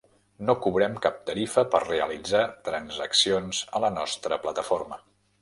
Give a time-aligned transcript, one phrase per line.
[0.45, 5.01] No cobrem cap tarifa per realitzar transaccions a la nostra plataforma.